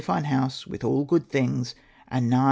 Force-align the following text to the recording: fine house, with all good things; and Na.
fine 0.01 0.23
house, 0.23 0.65
with 0.65 0.83
all 0.83 1.05
good 1.05 1.29
things; 1.29 1.75
and 2.07 2.27
Na. 2.27 2.39